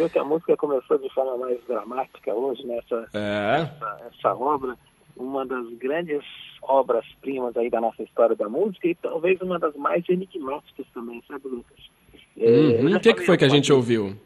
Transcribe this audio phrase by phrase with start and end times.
[0.00, 3.62] Viu que a música começou de forma mais dramática hoje, nessa É.
[3.62, 4.74] essa, essa obra,
[5.16, 6.24] uma das grandes
[6.62, 11.48] obras-primas aí da nossa história da música e talvez uma das mais enigmáticas também, sabe,
[11.48, 11.78] Lucas?
[12.38, 12.96] É, Uhum.
[12.96, 14.16] O que, que foi que a gente ouviu?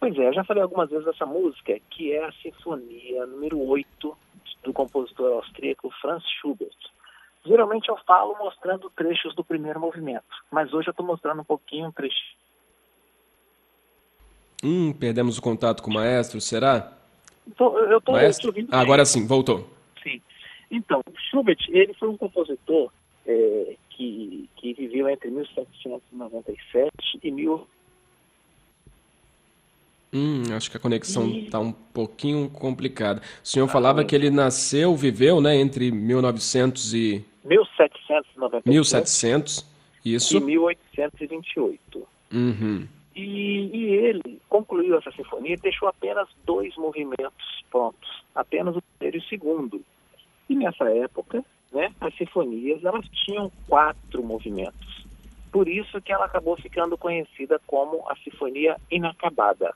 [0.00, 4.16] Pois é, eu já falei algumas vezes dessa música, que é a Sinfonia número 8
[4.64, 6.70] do compositor austríaco Franz Schubert.
[7.44, 11.88] Geralmente eu falo mostrando trechos do primeiro movimento, mas hoje eu estou mostrando um pouquinho
[11.88, 12.16] um trecho.
[14.62, 16.92] Hum, perdemos o contato com o maestro, será?
[17.46, 18.54] Então, eu te Maestro?
[18.70, 19.68] Ah, agora sim, voltou.
[20.02, 20.20] Sim.
[20.70, 22.90] Então, Schubert, ele foi um compositor
[23.26, 26.90] é, que, que viveu entre 1797
[27.22, 27.66] e 1000.
[30.12, 33.20] Hum, acho que a conexão está um pouquinho complicada.
[33.44, 39.66] O senhor falava que ele nasceu, viveu, né, entre 1900 e 1797 1700.
[40.04, 40.40] e Isso.
[40.40, 42.08] 1828.
[42.32, 42.88] Uhum.
[43.18, 49.16] E, e ele concluiu essa sinfonia e deixou apenas dois movimentos prontos, apenas o primeiro
[49.16, 49.84] e o segundo.
[50.48, 55.04] E nessa época, né, as sinfonias elas tinham quatro movimentos.
[55.50, 59.74] Por isso que ela acabou ficando conhecida como a Sinfonia Inacabada.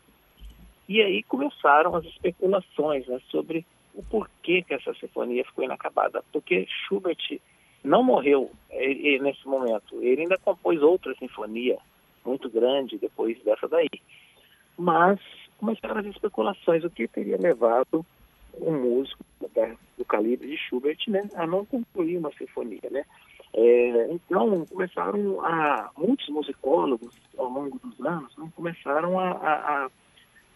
[0.89, 6.23] E aí começaram as especulações né, sobre o porquê que essa sinfonia ficou inacabada.
[6.33, 7.41] Porque Schubert
[7.83, 10.00] não morreu eh, eh, nesse momento.
[10.00, 11.78] Ele ainda compôs outra sinfonia
[12.25, 13.88] muito grande depois dessa daí.
[14.78, 15.19] Mas
[15.59, 18.05] começaram as especulações, o que teria levado
[18.60, 19.25] um músico
[19.97, 23.05] do calibre de Schubert né, a não concluir uma sinfonia, né?
[23.55, 29.91] É, então começaram a muitos musicólogos ao longo dos anos né, começaram a, a,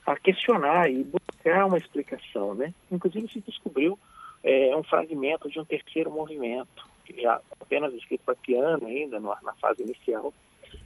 [0.07, 2.73] a- questionar e buscar uma explicação, né?
[2.91, 3.99] Inclusive se descobriu
[4.43, 9.53] é, um fragmento de um terceiro movimento, que já apenas escrito para piano ainda na
[9.61, 10.33] fase inicial.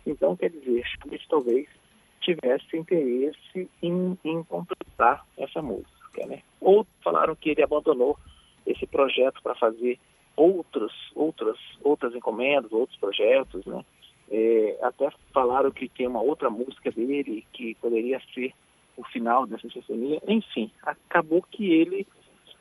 [0.06, 1.68] Então quer dizer, Schubert talvez
[2.20, 6.42] tivesse interesse em, em completar essa música, né?
[6.60, 8.18] Outros falaram que ele abandonou
[8.66, 9.98] esse projeto para fazer
[10.36, 13.84] outros, outras, outras encomendas, outros projetos, né?
[14.30, 18.52] É, até falaram que tem uma outra música dele que poderia ser
[18.96, 20.20] o final dessa sinfonia.
[20.28, 22.06] Enfim, acabou que ele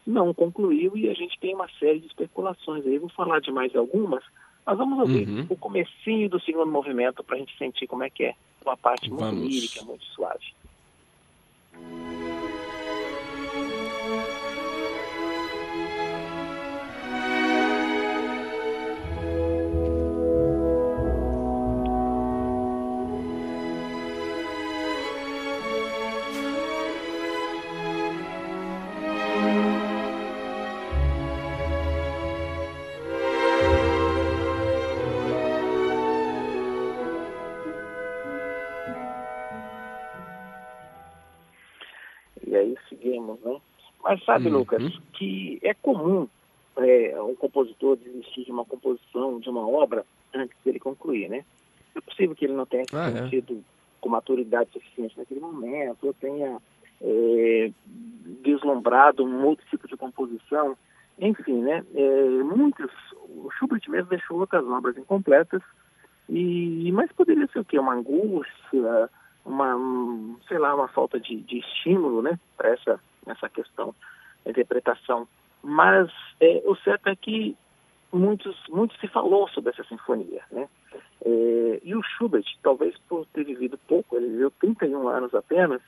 [0.06, 2.86] não concluiu e a gente tem uma série de especulações.
[2.86, 4.24] Aí vou falar de mais algumas,
[4.70, 5.48] mas vamos ouvir Uhum.
[5.50, 9.10] o comecinho do segundo movimento para a gente sentir como é que é uma parte
[9.10, 9.48] muito Vamos.
[9.50, 10.46] lírica, muito suave.
[44.10, 44.58] Mas sabe, Uhum.
[44.58, 46.28] Lucas, que é comum
[46.78, 50.04] é, um compositor desistir de uma composição, de uma obra,
[50.34, 51.46] antes dele concluir, né?
[51.96, 53.22] É possível que ele não tenha se Ah, é.
[53.22, 53.64] sentido
[54.02, 56.58] com maturidade suficiente naquele momento, ou tenha
[57.00, 57.72] é,
[58.42, 60.76] deslumbrado um outro tipo de composição.
[61.20, 61.86] Enfim, né?
[61.94, 62.92] É, muitos,
[63.28, 65.62] o Schubert mesmo deixou outras obras incompletas,
[66.28, 67.78] e, mas poderia ser o quê?
[67.78, 69.08] Uma angústia,
[69.46, 73.94] uma, um, sei lá, uma falta de, de estímulo, né, para essa, essa questão
[74.44, 75.28] da interpretação.
[75.64, 77.56] Mas é, o certo é que
[78.12, 80.68] muitos, muito se falou sobre essa sinfonia, né?
[81.26, 85.82] É, e o Schubert, talvez por ter vivido pouco, ele viveu 31 anos apenas,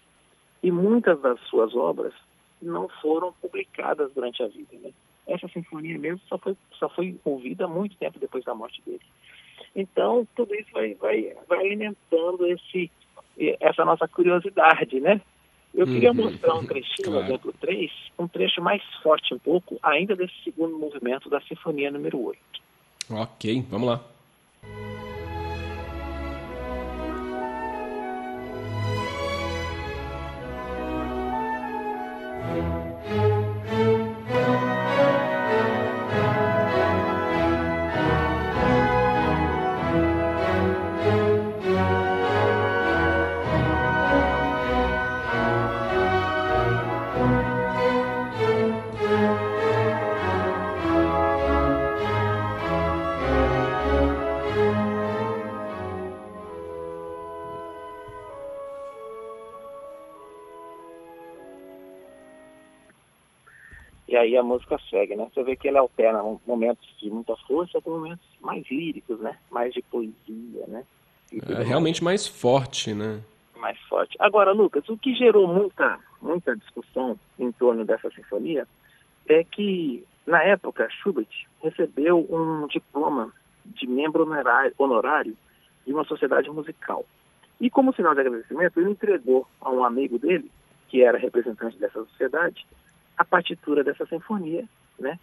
[0.61, 2.13] e muitas das suas obras
[2.61, 4.91] não foram publicadas durante a vida, né?
[5.27, 9.01] Essa sinfonia mesmo só foi, só foi ouvida muito tempo depois da morte dele.
[9.75, 12.91] Então, tudo isso vai, vai, vai alimentando esse,
[13.59, 15.21] essa nossa curiosidade, né?
[15.73, 17.25] Eu queria Uhum, mostrar um trechinho, claro.
[17.25, 22.21] exemplo 3, um trecho mais forte um pouco, ainda desse segundo movimento da Sinfonia número
[22.21, 22.39] 8.
[23.09, 24.03] Ok, vamos lá.
[64.21, 65.27] Aí a música segue, né?
[65.33, 69.37] Você vê que ele alterna momentos de muita força com momentos mais líricos, né?
[69.49, 70.83] Mais de poesia, né?
[71.31, 73.21] É realmente mais forte, né?
[73.57, 74.15] Mais forte.
[74.19, 78.67] Agora, Lucas, o que gerou muita, muita discussão em torno dessa sinfonia
[79.27, 81.27] é que, na época, Schubert
[81.61, 83.31] recebeu um diploma
[83.65, 85.37] de membro honorário, honorário
[85.85, 87.05] de uma sociedade musical.
[87.59, 90.49] E como sinal de agradecimento, ele entregou a um amigo dele,
[90.89, 92.65] que era representante dessa sociedade,
[93.21, 94.65] a partitura dessa sinfonia,
[94.99, 95.19] né?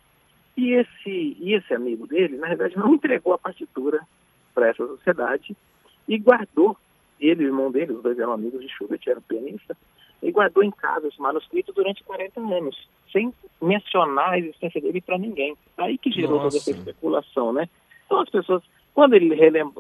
[0.57, 4.01] E esse, e esse amigo dele, na verdade, não entregou a partitura
[4.55, 5.57] para essa sociedade
[6.07, 6.77] e guardou,
[7.21, 9.77] ele e o irmão dele, os dois eram amigos de Schubert, era pianista,
[10.23, 15.19] e guardou em casa esse manuscrito durante 40 anos, sem mencionar a existência dele para
[15.19, 15.57] ninguém.
[15.77, 16.45] Aí que gerou Nossa.
[16.45, 17.69] toda essa especulação, né?
[18.07, 18.63] Então as pessoas,
[18.99, 19.31] quando ele,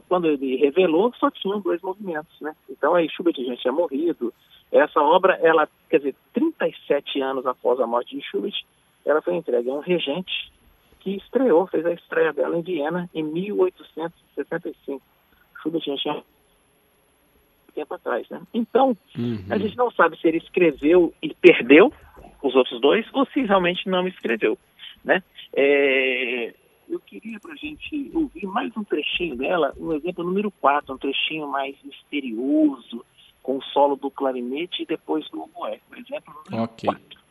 [0.08, 2.54] quando ele revelou, só tinham dois movimentos, né?
[2.70, 4.32] Então aí Schubert já tinha morrido.
[4.70, 8.54] Essa obra, ela, quer dizer, 37 anos após a morte de Schubert,
[9.04, 10.52] ela foi entregue a um regente
[11.00, 15.02] que estreou, fez a estreia dela em Viena em 1865.
[15.60, 16.22] Schubert já tinha
[17.74, 18.40] tempo atrás, né?
[18.54, 19.44] Então, uhum.
[19.50, 21.92] a gente não sabe se ele escreveu e perdeu
[22.40, 24.56] os outros dois ou se realmente não escreveu,
[25.04, 25.24] né?
[25.52, 26.54] É,
[26.88, 30.98] eu queria para a gente ouvir mais um trechinho dela, um exemplo número 4, um
[30.98, 33.04] trechinho mais misterioso,
[33.42, 35.80] com o solo do clarinete e depois do oboé.
[35.90, 37.02] O exemplo número 4.
[37.12, 37.27] E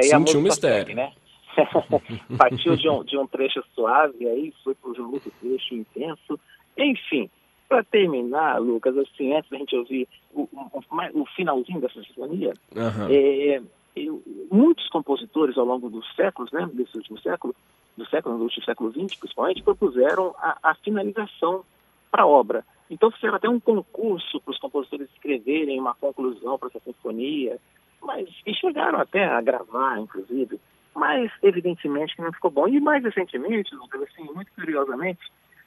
[0.00, 0.94] aí Sentiu a um mistério.
[0.94, 1.12] Né?
[2.36, 6.38] Partiu de um, de um trecho suave, aí foi para um outro trecho intenso.
[6.76, 7.30] Enfim,
[7.68, 13.06] para terminar, Lucas, assim, antes da gente ouvir o, o, o finalzinho dessa sinfonia, uhum.
[13.08, 13.62] é,
[13.94, 17.54] eu, muitos compositores ao longo dos séculos, né, desse último século,
[17.96, 21.64] do século, do último século XX, principalmente, propuseram a, a finalização
[22.10, 22.64] para a obra.
[22.90, 27.58] Então fizeram até um concurso para os compositores escreverem uma conclusão para essa sinfonia,
[28.02, 30.58] mas e chegaram até a gravar, inclusive,
[30.94, 32.68] mas evidentemente que não ficou bom.
[32.68, 35.20] E mais recentemente, assim, muito curiosamente,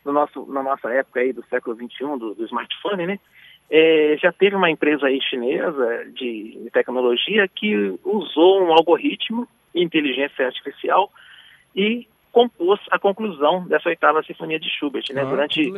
[0.06, 3.20] no nosso, na nossa época aí do século XXI, do, do smartphone, né,
[3.70, 10.46] é, já teve uma empresa aí chinesa de, de tecnologia que usou um algoritmo, inteligência
[10.46, 11.12] artificial,
[11.76, 15.06] e compôs a conclusão dessa oitava sinfonia de Schubert.
[15.14, 15.22] Né?
[15.22, 15.72] Ah, Durante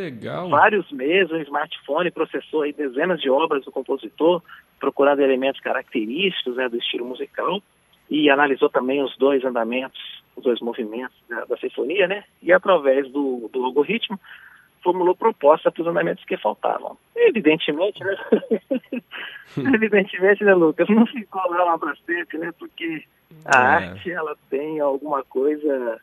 [0.50, 4.42] vários meses, o smartphone processou aí dezenas de obras do compositor,
[4.80, 7.62] procurando elementos característicos né, do estilo musical,
[8.10, 10.00] e analisou também os dois andamentos,
[10.38, 12.24] os dois movimentos da, da sinfonia, né?
[12.42, 14.18] e através do, do algoritmo
[14.82, 16.96] formulou proposta para os andamentos que faltavam.
[17.16, 18.16] Evidentemente, né?
[19.58, 20.88] Evidentemente, né, Lucas?
[20.88, 22.54] Não ficou lá uma bracete, né?
[22.58, 23.04] Porque
[23.44, 23.88] a é.
[23.88, 26.00] arte, ela tem alguma coisa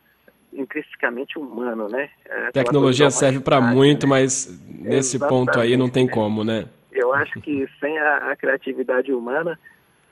[0.55, 2.09] intrinsecamente humano, né?
[2.25, 4.09] É Tecnologia serve para muito, né?
[4.09, 5.45] mas nesse Exatamente.
[5.45, 6.67] ponto aí não tem como, né?
[6.91, 9.59] Eu acho que sem a, a criatividade humana,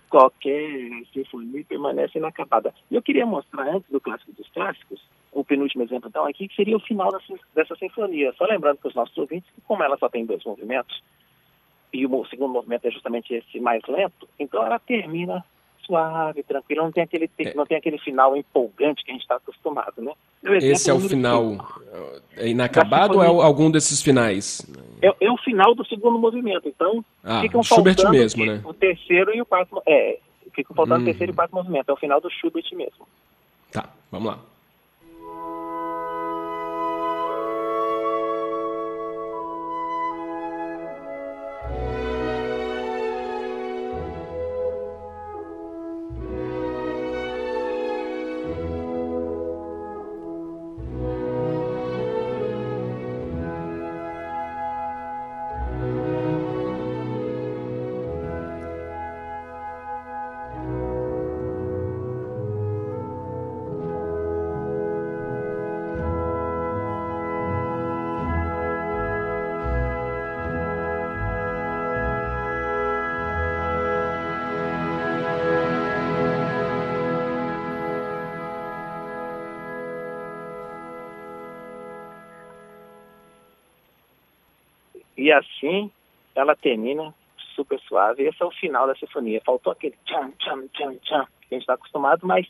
[0.09, 2.73] qualquer sinfonia permanece inacabada.
[2.89, 6.55] E eu queria mostrar, antes do clássico dos clássicos, o penúltimo exemplo então aqui, que
[6.55, 8.33] seria o final dessa, dessa sinfonia.
[8.33, 11.01] Só lembrando para os nossos ouvintes que como ela só tem dois movimentos,
[11.93, 15.43] e o segundo movimento é justamente esse mais lento, então ela termina
[15.85, 17.53] suave, tranquilo, não tem aquele, é.
[17.53, 20.13] não tem aquele final empolgante que a gente está acostumado, né?
[20.43, 21.57] Esse é o final
[22.35, 24.65] é inacabado ou é algum desses finais?
[25.01, 28.61] É, é, o final do segundo movimento, então ah, ficam Schubert faltando mesmo, né?
[28.63, 30.19] o terceiro e o quarto, é,
[30.53, 31.03] ficam faltando hum.
[31.03, 33.07] o terceiro e o quarto movimento, é o final do Schubert mesmo.
[33.71, 34.39] Tá, vamos lá.
[85.21, 85.91] E assim
[86.33, 87.13] ela termina
[87.55, 88.23] super suave.
[88.23, 89.39] Esse é o final da sinfonia.
[89.45, 92.47] Faltou aquele tchan, tchan, tchan, tchan, que a gente está acostumado, mas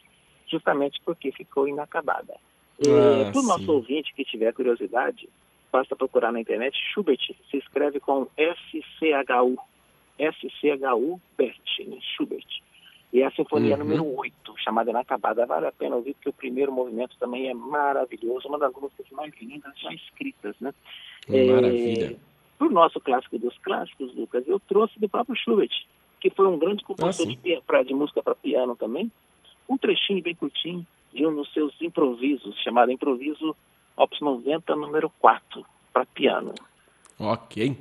[0.48, 2.34] justamente porque ficou inacabada.
[2.80, 5.28] Ah, Para o nosso ouvinte que tiver curiosidade,
[5.70, 6.78] basta procurar na internet.
[6.94, 9.58] Schubert se escreve com S-C-H-U.
[10.18, 11.98] S-C-H-U, Bert, né?
[12.16, 12.48] Schubert.
[13.12, 13.84] E é a Sinfonia uhum.
[13.84, 15.46] número 8, chamada Inacabada.
[15.46, 19.34] Vale a pena ouvir, porque o primeiro movimento também é maravilhoso, uma das músicas mais
[19.42, 20.74] lindas já escritas, né?
[21.28, 22.18] Maravilha.
[22.18, 22.31] É,
[22.62, 25.72] Para o nosso clássico dos clássicos, Lucas, eu trouxe do próprio Schubert,
[26.20, 29.12] que foi um grande compositor ah, de, pra, de música para piano também.
[29.68, 33.56] Um trechinho bem curtinho de um dos seus improvisos, chamado Improviso
[33.98, 36.54] Opus 90, número 4, para piano.
[37.18, 37.76] Ok.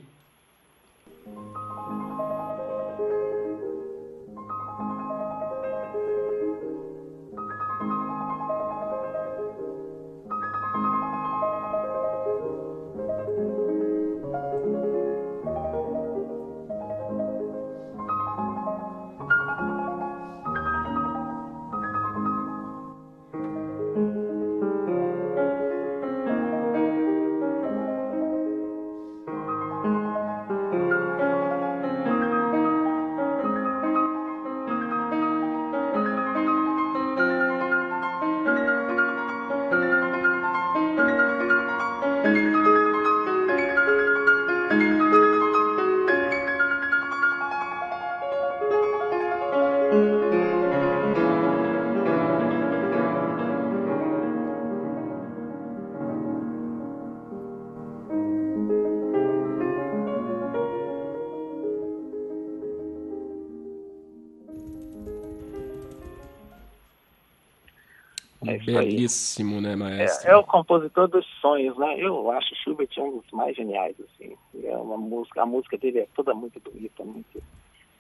[68.65, 69.61] Belíssimo, aí.
[69.63, 70.29] né, maestro?
[70.29, 71.97] É, é, o compositor dos sonhos, né?
[71.99, 74.37] Eu acho Schubert um dos mais geniais, assim.
[74.63, 77.43] É uma música, a música dele é toda muito bonita, muito,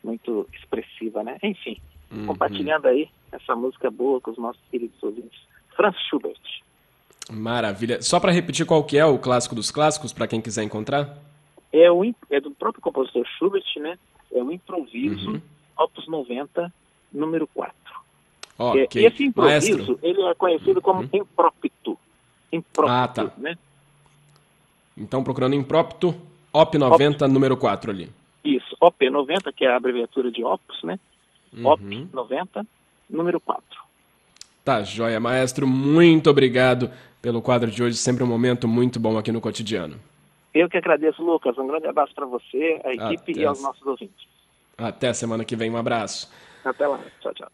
[0.03, 1.39] muito expressiva, né?
[1.43, 2.27] Enfim, uhum.
[2.27, 5.41] compartilhando aí essa música boa com os nossos queridos ouvintes.
[5.77, 6.41] Franz Schubert.
[7.31, 8.03] Maravilha.
[8.03, 11.17] Só para repetir qual que é o clássico dos clássicos, para quem quiser encontrar?
[11.73, 13.99] É, o, é do próprio compositor Schubert, né?
[14.33, 15.41] É o Improviso, uhum.
[15.79, 16.73] Opus 90,
[17.13, 17.80] número 4.
[18.61, 19.07] Okay.
[19.07, 19.99] Esse improviso, Maestro.
[20.03, 21.09] ele é conhecido como uhum.
[21.15, 21.99] imprópito.
[22.53, 23.33] Imprópito, ah, tá.
[23.39, 23.57] né?
[24.95, 26.15] Então, procurando imprópito,
[26.53, 27.33] OP90, Op...
[27.33, 28.11] número 4 ali.
[28.45, 30.99] Isso, OP90, que é a abreviatura de Opus, né?
[31.57, 31.63] Uhum.
[31.63, 32.67] OP90,
[33.09, 33.65] número 4.
[34.63, 35.19] Tá, joia.
[35.19, 36.91] Maestro, muito obrigado
[37.23, 37.97] pelo quadro de hoje.
[37.97, 39.99] Sempre um momento muito bom aqui no cotidiano.
[40.53, 41.57] Eu que agradeço, Lucas.
[41.57, 44.29] Um grande abraço para você, a equipe Até e aos nossos ouvintes.
[44.77, 45.71] Até semana que vem.
[45.71, 46.31] Um abraço.
[46.63, 47.01] Até lá.
[47.23, 47.51] Tchau, tchau.